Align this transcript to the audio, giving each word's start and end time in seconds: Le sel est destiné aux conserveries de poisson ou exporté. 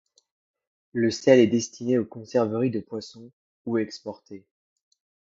Le 0.93 1.11
sel 1.11 1.37
est 1.37 1.45
destiné 1.45 1.99
aux 1.99 2.05
conserveries 2.05 2.71
de 2.71 2.79
poisson 2.79 3.31
ou 3.67 3.77
exporté. 3.77 4.47